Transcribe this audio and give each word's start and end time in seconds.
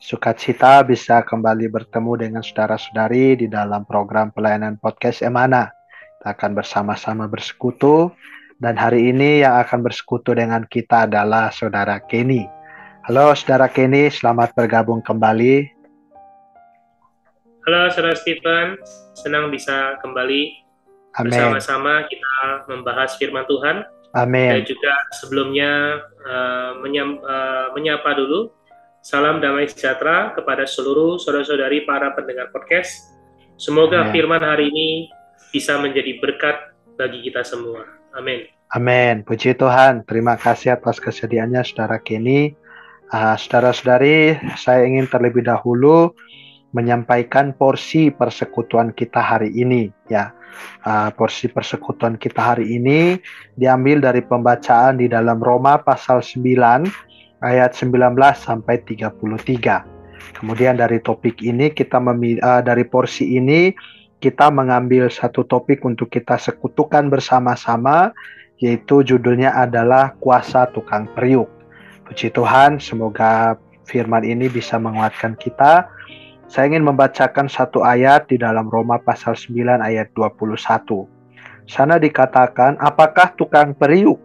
Sukacita 0.00 0.80
bisa 0.80 1.20
kembali 1.20 1.68
bertemu 1.68 2.24
dengan 2.24 2.40
saudara-saudari 2.40 3.36
di 3.36 3.52
dalam 3.52 3.84
program 3.84 4.32
pelayanan 4.32 4.80
podcast 4.80 5.20
Emana. 5.20 5.68
Kita 6.16 6.32
akan 6.32 6.56
bersama-sama 6.56 7.28
bersekutu 7.28 8.08
dan 8.56 8.80
hari 8.80 9.12
ini 9.12 9.44
yang 9.44 9.60
akan 9.60 9.84
bersekutu 9.84 10.32
dengan 10.32 10.64
kita 10.64 11.04
adalah 11.04 11.52
saudara 11.52 12.00
Kenny. 12.00 12.48
Halo 13.04 13.36
saudara 13.36 13.68
Kenny, 13.68 14.08
selamat 14.08 14.56
bergabung 14.56 15.04
kembali. 15.04 15.68
Halo 17.68 17.92
saudara 17.92 18.16
Stephen, 18.16 18.80
senang 19.20 19.52
bisa 19.52 20.00
kembali 20.00 20.64
Amen. 21.20 21.28
bersama-sama 21.28 22.08
kita 22.08 22.64
membahas 22.72 23.20
firman 23.20 23.44
Tuhan. 23.44 23.84
Amin. 24.16 24.64
Dan 24.64 24.64
juga 24.64 24.96
sebelumnya 25.20 26.00
uh, 26.24 26.80
menyam, 26.80 27.20
uh, 27.20 27.68
menyapa 27.76 28.16
dulu 28.16 28.48
Salam 29.00 29.40
damai 29.40 29.64
sejahtera 29.64 30.36
kepada 30.36 30.68
seluruh 30.68 31.16
saudara-saudari 31.16 31.88
para 31.88 32.12
pendengar 32.12 32.52
podcast. 32.52 33.16
Semoga 33.56 34.04
Amen. 34.04 34.12
firman 34.12 34.44
hari 34.44 34.68
ini 34.68 35.08
bisa 35.56 35.80
menjadi 35.80 36.20
berkat 36.20 36.76
bagi 37.00 37.24
kita 37.24 37.40
semua. 37.40 37.88
Amin. 38.12 38.44
Amin. 38.76 39.24
Puji 39.24 39.56
Tuhan. 39.56 40.04
Terima 40.04 40.36
kasih 40.36 40.76
atas 40.76 41.00
kesediaannya 41.00 41.64
saudara 41.64 41.96
Kenny. 41.96 42.52
Uh, 43.08 43.40
saudara-saudari, 43.40 44.36
saya 44.60 44.84
ingin 44.84 45.08
terlebih 45.08 45.48
dahulu 45.48 46.12
menyampaikan 46.76 47.56
porsi 47.56 48.12
persekutuan 48.12 48.92
kita 48.92 49.24
hari 49.24 49.48
ini 49.56 49.88
ya. 50.12 50.36
Uh, 50.84 51.08
porsi 51.16 51.48
persekutuan 51.48 52.20
kita 52.20 52.52
hari 52.52 52.76
ini 52.76 53.16
diambil 53.56 54.12
dari 54.12 54.20
pembacaan 54.20 55.00
di 55.00 55.08
dalam 55.08 55.40
Roma 55.40 55.80
pasal 55.80 56.20
9 56.20 57.09
ayat 57.40 57.72
19 57.76 58.16
sampai 58.36 58.80
33. 58.84 60.40
Kemudian 60.40 60.76
dari 60.76 61.00
topik 61.00 61.40
ini 61.40 61.72
kita 61.72 61.96
memilih 62.00 62.40
uh, 62.44 62.62
dari 62.62 62.84
porsi 62.84 63.36
ini 63.40 63.72
kita 64.20 64.52
mengambil 64.52 65.08
satu 65.08 65.48
topik 65.48 65.80
untuk 65.82 66.12
kita 66.12 66.36
sekutukan 66.36 67.08
bersama-sama 67.08 68.12
yaitu 68.60 69.00
judulnya 69.00 69.56
adalah 69.56 70.12
kuasa 70.20 70.68
tukang 70.76 71.08
periuk. 71.16 71.48
Puji 72.04 72.28
Tuhan, 72.28 72.76
semoga 72.76 73.56
firman 73.88 74.20
ini 74.20 74.52
bisa 74.52 74.76
menguatkan 74.76 75.32
kita. 75.40 75.88
Saya 76.44 76.68
ingin 76.68 76.84
membacakan 76.84 77.48
satu 77.48 77.80
ayat 77.80 78.28
di 78.28 78.36
dalam 78.36 78.68
Roma 78.68 79.00
pasal 79.00 79.32
9 79.32 79.80
ayat 79.80 80.12
21. 80.12 81.08
Sana 81.64 81.96
dikatakan, 81.96 82.76
apakah 82.82 83.32
tukang 83.38 83.72
periuk 83.72 84.20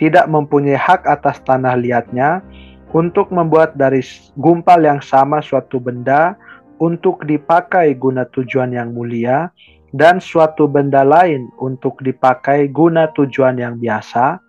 tidak 0.00 0.24
mempunyai 0.32 0.80
hak 0.80 1.04
atas 1.04 1.44
tanah 1.44 1.76
liatnya 1.76 2.40
untuk 2.96 3.28
membuat 3.30 3.76
dari 3.76 4.00
gumpal 4.40 4.80
yang 4.80 5.04
sama 5.04 5.44
suatu 5.44 5.76
benda 5.76 6.34
untuk 6.80 7.22
dipakai 7.28 7.92
guna 7.94 8.24
tujuan 8.32 8.72
yang 8.72 8.96
mulia 8.96 9.52
dan 9.92 10.18
suatu 10.18 10.64
benda 10.64 11.04
lain 11.04 11.52
untuk 11.60 12.00
dipakai 12.00 12.72
guna 12.72 13.12
tujuan 13.12 13.60
yang 13.60 13.76
biasa. 13.76 14.40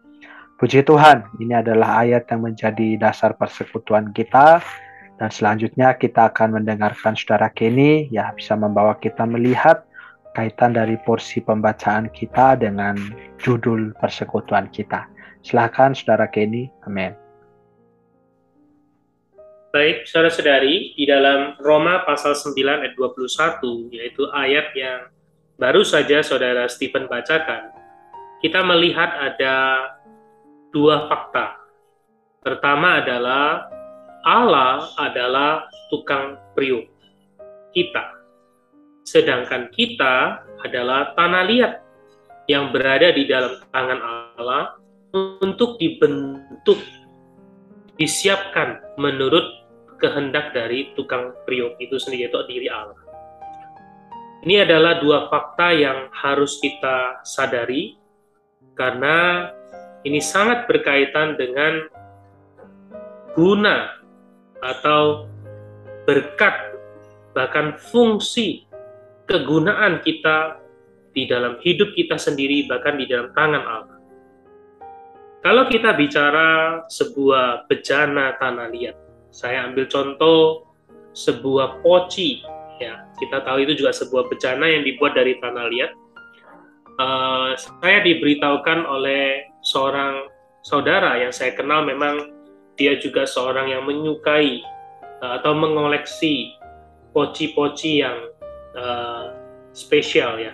Puji 0.56 0.86
Tuhan, 0.86 1.26
ini 1.42 1.58
adalah 1.58 2.06
ayat 2.06 2.30
yang 2.30 2.46
menjadi 2.46 2.96
dasar 2.96 3.34
persekutuan 3.34 4.14
kita. 4.14 4.62
Dan 5.18 5.30
selanjutnya 5.30 5.98
kita 5.98 6.34
akan 6.34 6.62
mendengarkan 6.62 7.14
saudara 7.14 7.50
Kenny 7.54 8.10
ya 8.10 8.34
bisa 8.34 8.58
membawa 8.58 8.98
kita 8.98 9.22
melihat 9.26 9.86
kaitan 10.34 10.74
dari 10.74 10.98
porsi 11.02 11.46
pembacaan 11.46 12.10
kita 12.10 12.58
dengan 12.58 12.98
judul 13.38 13.94
persekutuan 14.02 14.70
kita. 14.74 15.06
Silahkan 15.42 15.94
saudara 15.98 16.30
Kenny. 16.30 16.70
Amin. 16.86 17.18
Baik, 19.72 20.04
saudara-saudari, 20.04 21.00
di 21.00 21.08
dalam 21.08 21.56
Roma 21.64 22.04
pasal 22.04 22.36
9 22.36 22.84
ayat 22.84 22.92
21, 23.00 23.88
yaitu 23.96 24.28
ayat 24.36 24.68
yang 24.76 25.08
baru 25.56 25.88
saja 25.88 26.20
saudara 26.20 26.68
Stephen 26.68 27.08
bacakan, 27.08 27.72
kita 28.44 28.60
melihat 28.68 29.16
ada 29.16 29.56
dua 30.76 31.08
fakta. 31.08 31.56
Pertama 32.44 33.00
adalah 33.00 33.72
Allah 34.28 34.92
adalah 35.00 35.72
tukang 35.88 36.36
priuk 36.52 36.92
kita. 37.72 38.12
Sedangkan 39.08 39.72
kita 39.72 40.44
adalah 40.68 41.16
tanah 41.16 41.48
liat 41.48 41.74
yang 42.52 42.76
berada 42.76 43.14
di 43.16 43.24
dalam 43.24 43.56
tangan 43.72 44.02
Allah 44.04 44.81
untuk 45.12 45.76
dibentuk, 45.80 46.80
disiapkan 48.00 48.80
menurut 48.96 49.44
kehendak 50.02 50.56
dari 50.56 50.92
tukang 50.98 51.36
priuk 51.46 51.78
itu 51.78 52.00
sendiri 52.02 52.28
yaitu 52.28 52.42
diri 52.50 52.68
Allah. 52.72 52.98
Ini 54.42 54.66
adalah 54.66 54.98
dua 54.98 55.30
fakta 55.30 55.70
yang 55.70 56.10
harus 56.10 56.58
kita 56.58 57.22
sadari 57.22 57.94
karena 58.74 59.54
ini 60.02 60.18
sangat 60.18 60.66
berkaitan 60.66 61.38
dengan 61.38 61.86
guna 63.38 64.02
atau 64.66 65.30
berkat 66.10 66.74
bahkan 67.38 67.78
fungsi 67.78 68.66
kegunaan 69.30 70.02
kita 70.02 70.58
di 71.14 71.30
dalam 71.30 71.62
hidup 71.62 71.94
kita 71.94 72.18
sendiri 72.18 72.66
bahkan 72.66 72.98
di 72.98 73.06
dalam 73.06 73.30
tangan 73.38 73.64
Allah. 73.64 74.01
Kalau 75.42 75.66
kita 75.66 75.98
bicara 75.98 76.82
sebuah 76.86 77.66
bejana 77.66 78.38
tanah 78.38 78.70
liat, 78.70 78.94
saya 79.34 79.66
ambil 79.66 79.90
contoh 79.90 80.70
sebuah 81.18 81.82
poci, 81.82 82.46
ya 82.78 83.10
kita 83.18 83.42
tahu 83.42 83.66
itu 83.66 83.82
juga 83.82 83.90
sebuah 83.90 84.30
bencana 84.30 84.70
yang 84.70 84.86
dibuat 84.86 85.18
dari 85.18 85.34
tanah 85.42 85.66
liat. 85.66 85.92
Uh, 87.02 87.58
saya 87.58 88.06
diberitahukan 88.06 88.86
oleh 88.86 89.50
seorang 89.66 90.30
saudara 90.62 91.18
yang 91.18 91.34
saya 91.34 91.58
kenal 91.58 91.90
memang 91.90 92.30
dia 92.78 93.02
juga 93.02 93.26
seorang 93.26 93.74
yang 93.74 93.90
menyukai 93.90 94.62
uh, 95.26 95.42
atau 95.42 95.58
mengoleksi 95.58 96.54
poci-poci 97.18 98.06
yang 98.06 98.30
uh, 98.78 99.34
spesial 99.74 100.38
ya. 100.38 100.54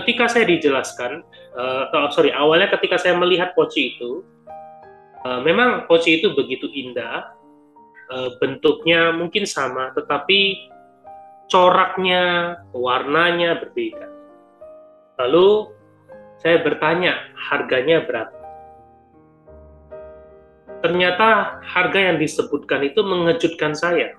Ketika 0.00 0.24
saya 0.32 0.48
dijelaskan, 0.48 1.20
uh, 1.54 2.08
sorry 2.10 2.32
awalnya 2.32 2.72
ketika 2.72 2.96
saya 2.96 3.14
melihat 3.20 3.52
poci 3.52 3.96
itu, 3.96 4.24
Uh, 5.20 5.44
memang 5.44 5.84
poci 5.84 6.16
itu 6.16 6.32
begitu 6.32 6.64
indah, 6.72 7.36
uh, 8.08 8.40
bentuknya 8.40 9.12
mungkin 9.12 9.44
sama, 9.44 9.92
tetapi 9.92 10.56
coraknya, 11.52 12.56
warnanya 12.72 13.60
berbeda. 13.60 14.08
Lalu 15.20 15.76
saya 16.40 16.64
bertanya, 16.64 17.20
harganya 17.36 18.00
berapa? 18.00 18.32
Ternyata 20.80 21.60
harga 21.68 22.00
yang 22.00 22.16
disebutkan 22.16 22.80
itu 22.88 23.04
mengejutkan 23.04 23.76
saya. 23.76 24.16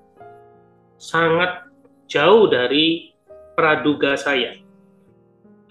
Sangat 1.01 1.65
jauh 2.05 2.45
dari 2.45 3.17
praduga 3.57 4.13
saya. 4.13 4.53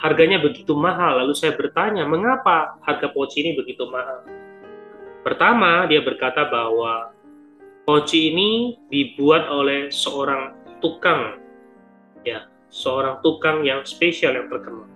Harganya 0.01 0.41
begitu 0.41 0.73
mahal, 0.73 1.21
lalu 1.21 1.37
saya 1.37 1.53
bertanya, 1.53 2.09
mengapa 2.09 2.81
harga 2.89 3.13
poci 3.13 3.45
ini 3.45 3.53
begitu 3.53 3.85
mahal? 3.85 4.25
Pertama, 5.21 5.85
dia 5.85 6.01
berkata 6.01 6.49
bahwa 6.49 7.13
poci 7.85 8.33
ini 8.33 8.81
dibuat 8.89 9.45
oleh 9.53 9.93
seorang 9.93 10.57
tukang, 10.81 11.37
ya, 12.25 12.49
seorang 12.73 13.21
tukang 13.21 13.61
yang 13.61 13.85
spesial 13.85 14.41
yang 14.41 14.49
terkenal. 14.49 14.89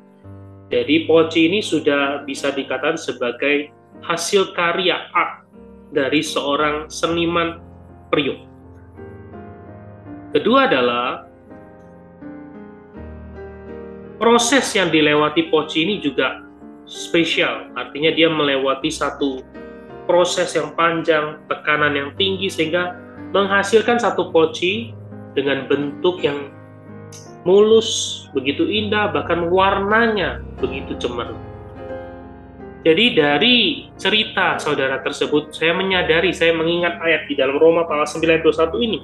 Jadi 0.73 1.05
poci 1.05 1.53
ini 1.53 1.61
sudah 1.61 2.25
bisa 2.25 2.49
dikatakan 2.49 2.97
sebagai 2.97 3.69
hasil 4.01 4.57
karya 4.57 5.13
art 5.13 5.45
dari 5.93 6.25
seorang 6.25 6.89
seniman 6.89 7.61
priuk. 8.09 8.41
Kedua 10.33 10.65
adalah 10.65 11.24
proses 14.25 14.73
yang 14.73 14.89
dilewati 14.89 15.53
poci 15.53 15.85
ini 15.85 16.01
juga 16.01 16.41
spesial, 16.89 17.69
artinya 17.77 18.09
dia 18.09 18.33
melewati 18.33 18.89
satu 18.89 19.45
proses 20.09 20.57
yang 20.57 20.73
panjang, 20.73 21.37
tekanan 21.45 21.93
yang 21.93 22.09
tinggi 22.17 22.49
sehingga 22.49 22.97
menghasilkan 23.37 24.01
satu 24.01 24.33
poci 24.33 24.97
dengan 25.37 25.69
bentuk 25.69 26.25
yang 26.25 26.49
mulus, 27.45 28.25
begitu 28.33 28.65
indah, 28.65 29.13
bahkan 29.13 29.53
warnanya 29.53 30.41
begitu 30.57 30.97
cemerlang. 30.97 31.37
Jadi 32.81 33.21
dari 33.21 33.57
cerita 34.01 34.57
saudara 34.57 35.05
tersebut, 35.05 35.53
saya 35.53 35.77
menyadari, 35.77 36.33
saya 36.33 36.57
mengingat 36.57 36.97
ayat 37.05 37.29
di 37.29 37.37
dalam 37.37 37.61
Roma 37.61 37.85
pasal 37.85 38.25
921 38.25 38.89
ini, 38.89 39.01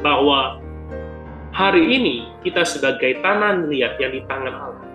bahwa 0.00 0.56
hari 1.52 1.84
ini 2.00 2.32
kita 2.40 2.64
sebagai 2.64 3.20
tanah 3.20 3.68
liat 3.68 4.00
yang 4.00 4.12
di 4.16 4.24
tangan 4.24 4.54
Allah, 4.56 4.88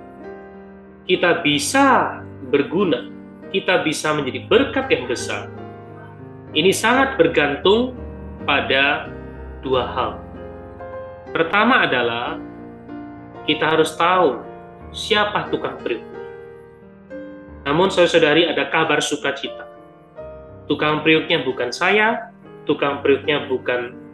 kita 1.05 1.45
bisa 1.45 2.19
berguna, 2.49 3.13
kita 3.53 3.85
bisa 3.85 4.11
menjadi 4.17 4.43
berkat 4.49 4.89
yang 4.89 5.05
besar. 5.05 5.47
Ini 6.57 6.73
sangat 6.73 7.15
bergantung 7.21 7.93
pada 8.43 9.13
dua 9.61 9.85
hal. 9.85 10.11
Pertama 11.29 11.85
adalah 11.85 12.41
kita 13.45 13.77
harus 13.77 13.93
tahu 13.93 14.41
siapa 14.89 15.53
tukang 15.53 15.77
periuk. 15.77 16.03
Namun 17.67 17.93
saudari 17.93 18.47
ada 18.49 18.65
kabar 18.71 19.03
sukacita. 19.03 19.69
Tukang 20.65 21.03
periuknya 21.03 21.43
bukan 21.45 21.69
saya, 21.69 22.31
tukang 22.63 23.03
periuknya 23.03 23.45
bukan 23.45 24.06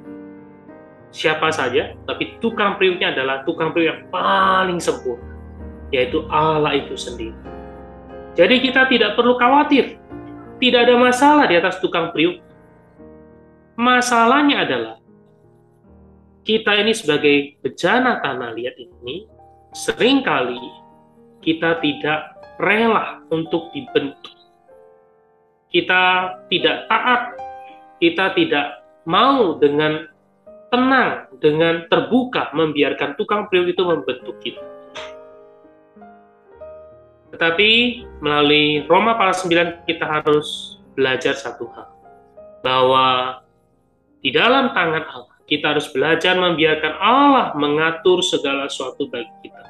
siapa 1.14 1.54
saja, 1.54 1.94
tapi 2.10 2.42
tukang 2.42 2.82
periuknya 2.82 3.14
adalah 3.14 3.46
tukang 3.46 3.70
periuk 3.70 3.88
yang 3.94 4.02
paling 4.10 4.82
sempurna, 4.82 5.30
yaitu 5.94 6.26
Allah 6.34 6.74
itu 6.74 6.98
sendiri. 6.98 7.38
Jadi 8.34 8.66
kita 8.66 8.90
tidak 8.90 9.14
perlu 9.14 9.38
khawatir, 9.38 10.02
tidak 10.58 10.90
ada 10.90 10.96
masalah 10.98 11.46
di 11.46 11.54
atas 11.54 11.78
tukang 11.78 12.10
periuk. 12.10 12.42
Masalahnya 13.78 14.66
adalah 14.66 14.96
kita 16.42 16.82
ini 16.82 16.98
sebagai 16.98 17.62
bejana 17.62 18.20
tanah 18.20 18.52
liat 18.58 18.76
ini 18.76 19.30
sering 19.74 20.26
kali 20.26 20.60
kita 21.46 21.78
tidak 21.82 22.34
rela 22.58 23.22
untuk 23.30 23.70
dibentuk. 23.74 24.34
Kita 25.74 26.38
tidak 26.54 26.86
taat, 26.86 27.22
kita 27.98 28.38
tidak 28.38 28.86
mau 29.10 29.58
dengan 29.58 30.13
tenang, 30.74 31.30
dengan 31.38 31.86
terbuka 31.86 32.50
membiarkan 32.58 33.14
tukang 33.14 33.46
periuk 33.46 33.78
itu 33.78 33.86
membentuk 33.86 34.42
kita. 34.42 34.66
Tetapi 37.30 37.70
melalui 38.18 38.82
Roma 38.90 39.14
pasal 39.14 39.54
9 39.54 39.86
kita 39.86 40.06
harus 40.06 40.82
belajar 40.98 41.38
satu 41.38 41.70
hal. 41.78 41.94
Bahwa 42.66 43.38
di 44.26 44.34
dalam 44.34 44.74
tangan 44.74 45.06
Allah, 45.06 45.38
kita 45.46 45.78
harus 45.78 45.94
belajar 45.94 46.34
membiarkan 46.42 46.94
Allah 46.98 47.54
mengatur 47.54 48.26
segala 48.26 48.66
sesuatu 48.66 49.06
bagi 49.14 49.30
kita. 49.46 49.62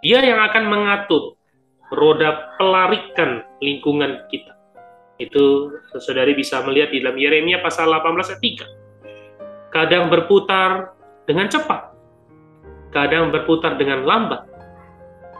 Dia 0.00 0.24
yang 0.24 0.40
akan 0.40 0.64
mengatur 0.72 1.36
roda 1.92 2.56
pelarikan 2.56 3.44
lingkungan 3.60 4.24
kita. 4.32 4.56
Itu 5.20 5.72
saudari 6.00 6.32
bisa 6.32 6.64
melihat 6.64 6.92
di 6.92 7.00
dalam 7.04 7.16
Yeremia 7.16 7.60
pasal 7.60 7.92
18 7.92 8.32
ayat 8.32 8.40
3. 8.40 8.83
Kadang 9.74 10.06
berputar 10.06 10.94
dengan 11.26 11.50
cepat, 11.50 11.90
kadang 12.94 13.34
berputar 13.34 13.74
dengan 13.74 14.06
lambat, 14.06 14.46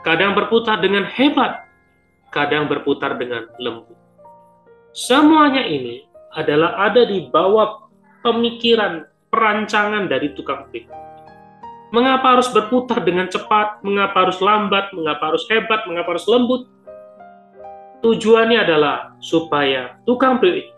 kadang 0.02 0.34
berputar 0.34 0.82
dengan 0.82 1.06
hebat, 1.06 1.70
kadang 2.34 2.66
berputar 2.66 3.14
dengan 3.14 3.46
lembut. 3.62 3.94
Semuanya 4.90 5.62
ini 5.62 6.02
adalah 6.34 6.82
ada 6.82 7.06
di 7.06 7.30
bawah 7.30 7.86
pemikiran 8.26 9.06
perancangan 9.30 10.10
dari 10.10 10.34
tukang 10.34 10.66
pikir. 10.74 10.90
Mengapa 11.94 12.34
harus 12.34 12.50
berputar 12.50 13.06
dengan 13.06 13.30
cepat? 13.30 13.86
Mengapa 13.86 14.26
harus 14.26 14.42
lambat? 14.42 14.90
Mengapa 14.90 15.30
harus 15.30 15.46
hebat? 15.46 15.86
Mengapa 15.86 16.18
harus 16.18 16.26
lembut? 16.26 16.66
Tujuannya 18.02 18.66
adalah 18.66 19.14
supaya 19.22 19.94
tukang 20.02 20.42
periuk 20.42 20.73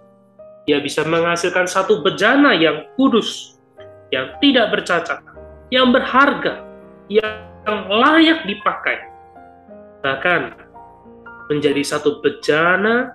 dia 0.66 0.82
bisa 0.82 1.06
menghasilkan 1.06 1.70
satu 1.70 2.02
bejana 2.02 2.52
yang 2.58 2.90
kudus, 2.98 3.54
yang 4.10 4.34
tidak 4.42 4.74
bercacat, 4.74 5.22
yang 5.70 5.94
berharga, 5.94 6.66
yang 7.06 7.86
layak 7.86 8.42
dipakai. 8.50 8.98
Bahkan 10.02 10.42
menjadi 11.46 11.82
satu 11.86 12.18
bejana 12.18 13.14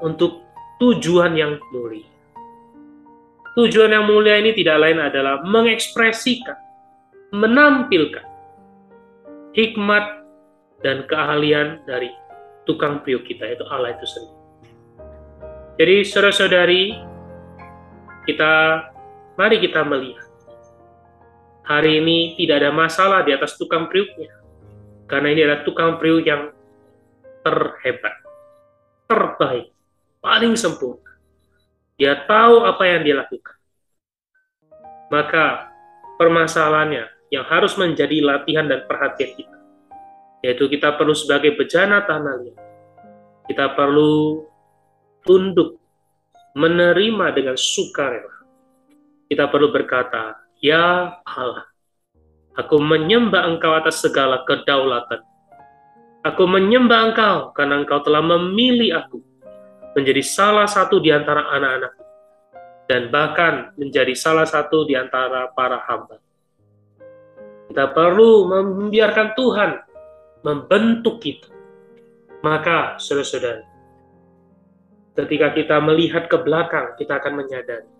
untuk 0.00 0.40
tujuan 0.80 1.36
yang 1.36 1.60
mulia. 1.76 2.08
Tujuan 3.52 3.92
yang 3.92 4.08
mulia 4.08 4.40
ini 4.40 4.56
tidak 4.56 4.80
lain 4.80 5.02
adalah 5.02 5.44
mengekspresikan 5.44 6.56
menampilkan 7.34 8.24
hikmat 9.52 10.24
dan 10.80 11.04
keahlian 11.10 11.82
dari 11.84 12.08
tukang 12.64 13.02
priuk 13.04 13.26
kita, 13.28 13.44
yaitu 13.44 13.66
Allah 13.68 13.92
itu 13.92 14.06
sendiri. 14.06 14.37
Jadi 15.78 16.02
saudara-saudari, 16.02 16.90
kita 18.26 18.82
mari 19.38 19.62
kita 19.62 19.86
melihat. 19.86 20.26
Hari 21.62 22.02
ini 22.02 22.34
tidak 22.34 22.66
ada 22.66 22.74
masalah 22.74 23.22
di 23.22 23.30
atas 23.30 23.54
tukang 23.54 23.86
priuknya. 23.86 24.34
Karena 25.06 25.30
ini 25.30 25.46
adalah 25.46 25.62
tukang 25.62 26.02
priuk 26.02 26.26
yang 26.26 26.50
terhebat, 27.46 28.18
terbaik, 29.06 29.70
paling 30.18 30.58
sempurna. 30.58 31.14
Dia 31.94 32.26
tahu 32.26 32.66
apa 32.66 32.82
yang 32.82 33.06
dia 33.06 33.14
lakukan. 33.22 33.56
Maka 35.14 35.70
permasalahannya 36.18 37.06
yang 37.30 37.46
harus 37.46 37.78
menjadi 37.78 38.18
latihan 38.26 38.66
dan 38.66 38.82
perhatian 38.90 39.30
kita. 39.30 39.58
Yaitu 40.42 40.66
kita 40.66 40.98
perlu 40.98 41.14
sebagai 41.14 41.54
bejana 41.54 42.02
tanah 42.02 42.34
liat. 42.42 42.58
Kita 43.46 43.78
perlu 43.78 44.42
tunduk, 45.28 45.76
menerima 46.56 47.36
dengan 47.36 47.56
sukarela. 47.60 48.40
Kita 49.28 49.44
perlu 49.52 49.68
berkata, 49.68 50.40
Ya 50.64 51.20
Allah, 51.20 51.68
aku 52.56 52.80
menyembah 52.80 53.44
Engkau 53.44 53.76
atas 53.76 54.00
segala 54.00 54.48
kedaulatan. 54.48 55.20
Aku 56.24 56.48
menyembah 56.48 57.12
Engkau 57.12 57.36
karena 57.52 57.84
Engkau 57.84 58.00
telah 58.00 58.24
memilih 58.24 59.04
aku 59.04 59.20
menjadi 59.92 60.24
salah 60.24 60.64
satu 60.64 60.96
di 60.96 61.12
antara 61.12 61.44
anak-anak 61.52 61.92
dan 62.88 63.12
bahkan 63.12 63.76
menjadi 63.76 64.16
salah 64.16 64.48
satu 64.48 64.88
di 64.88 64.96
antara 64.96 65.52
para 65.52 65.84
hamba. 65.84 66.16
Kita 67.68 67.92
perlu 67.92 68.48
membiarkan 68.48 69.36
Tuhan 69.36 69.70
membentuk 70.40 71.20
kita. 71.20 71.52
Maka, 72.40 72.96
saudara-saudara, 72.96 73.67
ketika 75.18 75.50
kita 75.50 75.76
melihat 75.82 76.30
ke 76.30 76.38
belakang, 76.38 76.94
kita 76.94 77.18
akan 77.18 77.42
menyadari 77.42 77.90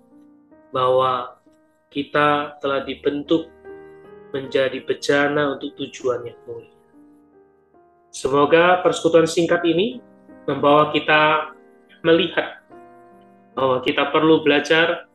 bahwa 0.71 1.43
kita 1.91 2.55
telah 2.63 2.87
dibentuk 2.87 3.51
menjadi 4.31 4.79
bejana 4.87 5.59
untuk 5.59 5.75
tujuan 5.75 6.31
yang 6.31 6.39
mulia. 6.47 6.79
Semoga 8.15 8.85
persekutuan 8.87 9.27
singkat 9.27 9.67
ini 9.67 9.99
membawa 10.47 10.95
kita 10.95 11.53
melihat 12.07 12.63
bahwa 13.59 13.83
kita 13.83 14.15
perlu 14.15 14.47
belajar 14.47 15.11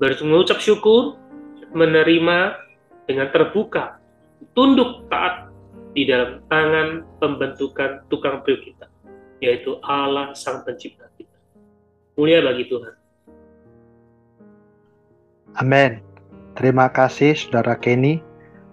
mengucap 0.00 0.62
syukur, 0.62 1.18
menerima 1.74 2.56
dengan 3.04 3.28
terbuka, 3.34 4.00
tunduk 4.54 5.04
taat 5.12 5.50
di 5.92 6.06
dalam 6.06 6.40
tangan 6.46 7.04
pembentukan 7.18 8.06
tukang 8.06 8.40
priuk 8.46 8.62
kita, 8.62 8.86
yaitu 9.42 9.76
Allah 9.82 10.32
Sang 10.38 10.62
Pencipta. 10.62 11.07
Mulia 12.18 12.42
bagi 12.42 12.66
Tuhan. 12.66 12.94
Amin. 15.54 16.02
Terima 16.58 16.90
kasih 16.90 17.38
Saudara 17.38 17.78
Kenny. 17.78 18.18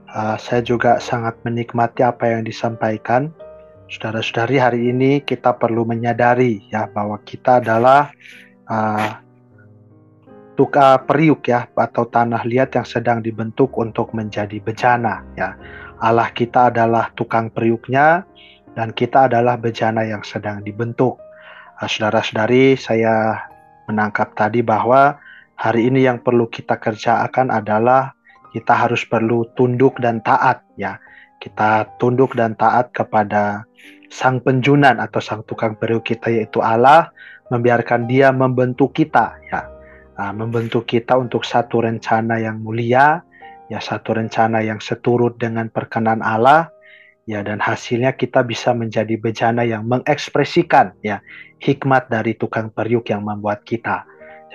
Uh, 0.10 0.34
saya 0.42 0.66
juga 0.66 0.98
sangat 0.98 1.38
menikmati 1.46 2.02
apa 2.02 2.26
yang 2.26 2.42
disampaikan. 2.42 3.30
Saudara-saudari 3.86 4.58
hari 4.58 4.82
ini 4.90 5.22
kita 5.22 5.54
perlu 5.62 5.86
menyadari 5.86 6.66
ya 6.74 6.90
bahwa 6.90 7.22
kita 7.22 7.62
adalah 7.62 8.10
uh, 8.66 9.22
tukar 10.58 11.06
periuk 11.06 11.46
ya 11.46 11.70
atau 11.70 12.10
tanah 12.10 12.42
liat 12.50 12.74
yang 12.74 12.88
sedang 12.90 13.22
dibentuk 13.22 13.78
untuk 13.78 14.10
menjadi 14.18 14.58
bejana 14.58 15.22
ya. 15.38 15.54
Allah 16.02 16.34
kita 16.34 16.74
adalah 16.74 17.14
tukang 17.14 17.54
periuknya 17.54 18.26
dan 18.74 18.90
kita 18.90 19.30
adalah 19.30 19.54
bejana 19.54 20.02
yang 20.02 20.26
sedang 20.26 20.66
dibentuk. 20.66 21.22
Saudara-saudari, 21.76 22.80
saya 22.80 23.44
menangkap 23.92 24.32
tadi 24.38 24.64
bahwa 24.64 25.20
hari 25.60 25.92
ini 25.92 26.08
yang 26.08 26.24
perlu 26.24 26.48
kita 26.48 26.80
kerjakan 26.80 27.52
adalah 27.52 28.16
kita 28.56 28.72
harus 28.72 29.04
perlu 29.04 29.44
tunduk 29.60 30.00
dan 30.00 30.24
taat 30.24 30.64
ya. 30.80 30.96
Kita 31.44 32.00
tunduk 32.00 32.34
dan 32.34 32.56
taat 32.56 32.96
kepada 32.96 33.68
sang 34.08 34.40
penjunan 34.40 34.98
atau 35.04 35.20
sang 35.20 35.44
tukang 35.44 35.76
periuk 35.76 36.08
kita 36.08 36.32
yaitu 36.32 36.64
Allah, 36.64 37.12
membiarkan 37.52 38.08
dia 38.08 38.32
membentuk 38.32 38.96
kita 38.96 39.36
ya 39.52 39.76
uh, 40.20 40.34
membentuk 40.34 40.88
kita 40.88 41.20
untuk 41.20 41.44
satu 41.44 41.84
rencana 41.84 42.40
yang 42.40 42.60
mulia, 42.64 43.22
ya 43.68 43.80
satu 43.84 44.16
rencana 44.16 44.64
yang 44.64 44.80
seturut 44.80 45.36
dengan 45.38 45.68
perkenan 45.70 46.24
Allah, 46.24 46.72
ya 47.26 47.42
dan 47.42 47.58
hasilnya 47.58 48.14
kita 48.14 48.46
bisa 48.46 48.72
menjadi 48.72 49.18
bejana 49.18 49.66
yang 49.66 49.86
mengekspresikan 49.90 50.94
ya 51.02 51.22
hikmat 51.58 52.08
dari 52.10 52.38
tukang 52.38 52.70
periuk 52.70 53.10
yang 53.10 53.26
membuat 53.26 53.66
kita. 53.66 54.06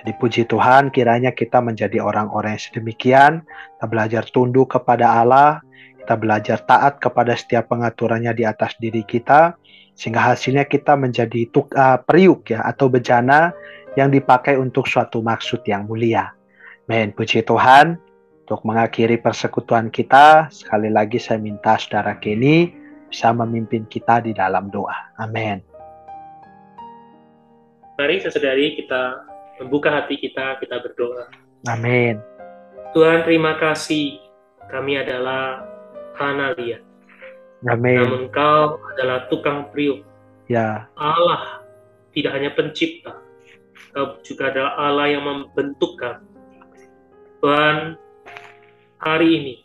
Jadi 0.01 0.11
puji 0.17 0.43
Tuhan 0.49 0.89
kiranya 0.89 1.29
kita 1.29 1.61
menjadi 1.61 2.01
orang-orang 2.01 2.57
yang 2.57 2.63
sedemikian, 2.63 3.33
kita 3.45 3.85
belajar 3.85 4.23
tunduk 4.33 4.73
kepada 4.73 5.21
Allah, 5.21 5.61
kita 6.01 6.17
belajar 6.17 6.57
taat 6.65 6.97
kepada 6.97 7.37
setiap 7.37 7.69
pengaturannya 7.69 8.33
di 8.33 8.41
atas 8.41 8.73
diri 8.81 9.05
kita, 9.05 9.53
sehingga 9.93 10.33
hasilnya 10.33 10.65
kita 10.65 10.97
menjadi 10.97 11.45
tuk, 11.53 11.69
uh, 11.77 12.01
periuk 12.01 12.49
ya 12.49 12.65
atau 12.65 12.89
bejana 12.89 13.53
yang 13.93 14.09
dipakai 14.09 14.57
untuk 14.57 14.89
suatu 14.89 15.21
maksud 15.21 15.61
yang 15.69 15.85
mulia. 15.85 16.33
Men, 16.89 17.13
puji 17.13 17.45
Tuhan. 17.45 18.01
Untuk 18.51 18.67
mengakhiri 18.67 19.15
persekutuan 19.23 19.87
kita, 19.87 20.51
sekali 20.51 20.91
lagi 20.91 21.15
saya 21.15 21.39
minta 21.39 21.79
saudara 21.79 22.19
Kenny 22.19 22.67
bisa 23.07 23.31
memimpin 23.31 23.87
kita 23.87 24.19
di 24.19 24.35
dalam 24.35 24.67
doa. 24.67 24.91
Amin. 25.15 25.63
Mari 27.95 28.19
sesedari 28.19 28.75
kita 28.75 29.23
membuka 29.55 29.95
hati 29.95 30.19
kita, 30.19 30.59
kita 30.59 30.83
berdoa. 30.83 31.31
Amin. 31.63 32.19
Tuhan 32.91 33.23
terima 33.23 33.55
kasih 33.55 34.19
kami 34.67 34.99
adalah 34.99 35.63
Hanalia. 36.19 36.83
Amin. 37.63 38.03
Namun 38.03 38.35
Kau 38.35 38.83
adalah 38.91 39.31
tukang 39.31 39.71
priuk. 39.71 40.03
Ya. 40.51 40.91
Allah 40.99 41.63
tidak 42.11 42.35
hanya 42.35 42.51
pencipta, 42.51 43.15
Kau 43.95 44.19
juga 44.27 44.51
adalah 44.51 44.75
Allah 44.75 45.07
yang 45.07 45.23
membentuk 45.23 45.95
kami. 45.95 46.27
Tuhan, 47.39 47.95
hari 49.01 49.27
ini 49.41 49.55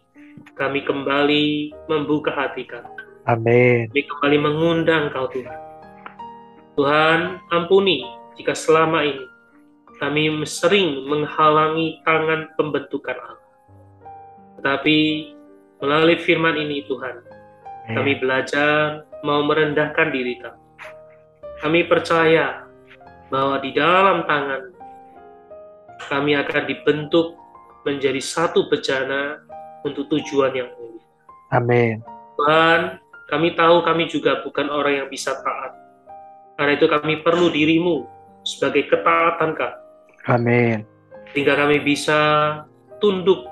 kami 0.57 0.81
kembali 0.81 1.77
membuka 1.93 2.33
hati 2.33 2.65
kami. 2.65 2.89
Amin. 3.29 3.93
Kami 3.93 4.03
kembali 4.09 4.37
mengundang 4.41 5.13
Kau 5.13 5.29
Tuhan. 5.29 5.61
Tuhan, 6.77 7.21
ampuni 7.53 8.05
jika 8.41 8.57
selama 8.57 9.05
ini 9.05 9.25
kami 9.97 10.29
sering 10.45 11.09
menghalangi 11.09 12.01
tangan 12.05 12.53
pembentukan 12.57 13.17
Allah. 13.17 13.49
Tetapi 14.61 14.99
melalui 15.85 16.17
firman 16.21 16.57
ini 16.57 16.85
Tuhan, 16.85 17.21
kami 17.93 18.17
belajar 18.21 19.05
mau 19.25 19.45
merendahkan 19.45 20.13
diri 20.13 20.41
kami. 20.41 20.61
Kami 21.65 21.81
percaya 21.89 22.69
bahwa 23.33 23.57
di 23.61 23.73
dalam 23.73 24.29
tangan 24.29 24.63
kami 26.13 26.37
akan 26.37 26.63
dibentuk 26.69 27.37
menjadi 27.87 28.19
satu 28.19 28.67
bejana 28.67 29.39
untuk 29.87 30.11
tujuan 30.11 30.51
yang 30.51 30.69
mulia. 30.75 31.07
Amin. 31.55 32.03
Tuhan, 32.35 32.99
kami 33.31 33.55
tahu 33.55 33.87
kami 33.87 34.11
juga 34.11 34.43
bukan 34.43 34.67
orang 34.67 35.07
yang 35.07 35.09
bisa 35.09 35.39
taat. 35.39 35.73
Karena 36.59 36.75
itu 36.75 36.87
kami 36.91 37.23
perlu 37.23 37.47
dirimu 37.55 38.03
sebagai 38.43 38.91
ketaatan 38.91 39.55
kami. 39.55 39.79
Amin. 40.27 40.79
Sehingga 41.31 41.55
kami 41.55 41.79
bisa 41.87 42.19
tunduk, 42.99 43.47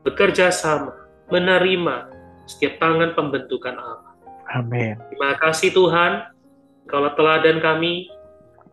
bekerja 0.00 0.48
sama, 0.48 0.96
menerima 1.28 2.08
setiap 2.48 2.80
tangan 2.80 3.12
pembentukan 3.12 3.76
Allah. 3.76 4.12
Amin. 4.56 4.96
Terima 5.12 5.36
kasih 5.36 5.74
Tuhan, 5.74 6.32
kalau 6.88 7.12
teladan 7.12 7.60
kami, 7.60 8.08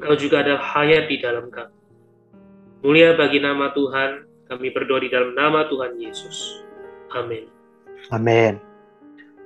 Engkau 0.01 0.17
juga 0.17 0.41
ada 0.41 0.57
hayat 0.57 1.09
di 1.11 1.21
dalam 1.21 1.53
kami. 1.53 1.73
Mulia 2.81 3.13
bagi 3.13 3.37
nama 3.37 3.69
Tuhan, 3.69 4.30
kami 4.51 4.67
berdoa 4.75 5.00
di 5.00 5.08
dalam 5.08 5.31
nama 5.31 5.63
Tuhan 5.72 5.96
Yesus. 5.96 6.67
Amin. 7.15 7.48
Amin. 8.12 8.60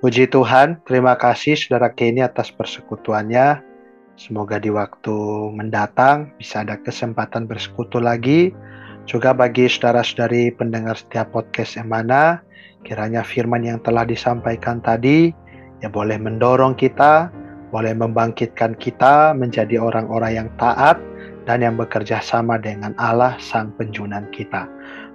Puji 0.02 0.26
Tuhan, 0.26 0.82
terima 0.90 1.14
kasih 1.14 1.54
Saudara 1.54 1.94
Kenny 1.94 2.26
atas 2.26 2.50
persekutuannya. 2.50 3.62
Semoga 4.18 4.58
di 4.58 4.74
waktu 4.74 5.14
mendatang 5.54 6.34
bisa 6.42 6.66
ada 6.66 6.82
kesempatan 6.82 7.46
bersekutu 7.46 8.02
lagi. 8.02 8.50
Juga 9.06 9.38
bagi 9.38 9.70
saudara-saudari 9.70 10.50
pendengar 10.58 10.98
setiap 10.98 11.30
podcast 11.30 11.78
yang 11.78 11.94
mana, 11.94 12.42
kiranya 12.82 13.22
firman 13.22 13.62
yang 13.62 13.78
telah 13.86 14.02
disampaikan 14.02 14.82
tadi 14.82 15.30
ya 15.86 15.90
boleh 15.94 16.18
mendorong 16.18 16.74
kita, 16.74 17.30
boleh 17.75 17.91
membangkitkan 17.91 18.79
kita 18.79 19.36
menjadi 19.36 19.84
orang-orang 19.84 20.39
yang 20.39 20.50
taat 20.55 20.96
dan 21.44 21.60
yang 21.60 21.75
bekerja 21.75 22.24
sama 22.24 22.55
dengan 22.55 22.96
Allah 22.96 23.36
Sang 23.44 23.75
Penjunan 23.75 24.32
kita. 24.32 24.63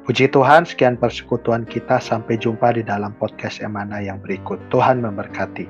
Puji 0.05 0.29
Tuhan, 0.29 0.69
sekian 0.69 1.01
persekutuan 1.01 1.65
kita. 1.65 1.97
Sampai 2.05 2.37
jumpa 2.37 2.77
di 2.77 2.85
dalam 2.85 3.17
podcast 3.17 3.65
Emana 3.65 4.05
yang 4.05 4.21
berikut. 4.21 4.61
Tuhan 4.69 5.01
memberkati. 5.01 5.65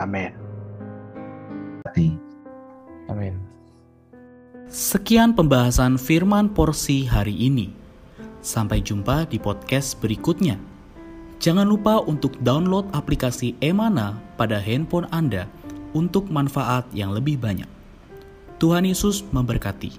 Amin. 0.00 0.32
Amin. 3.12 3.36
Sekian 4.72 5.36
pembahasan 5.36 6.00
firman 6.00 6.48
porsi 6.48 7.04
hari 7.04 7.36
ini. 7.36 7.76
Sampai 8.40 8.80
jumpa 8.80 9.28
di 9.28 9.36
podcast 9.36 10.00
berikutnya. 10.00 10.56
Jangan 11.36 11.68
lupa 11.68 12.00
untuk 12.08 12.32
download 12.40 12.88
aplikasi 12.96 13.52
Emana 13.60 14.16
pada 14.40 14.56
handphone 14.56 15.04
Anda 15.12 15.44
untuk 15.96 16.28
manfaat 16.28 16.84
yang 16.92 17.16
lebih 17.16 17.40
banyak. 17.40 17.68
Tuhan 18.60 18.84
Yesus 18.84 19.24
memberkati. 19.32 19.96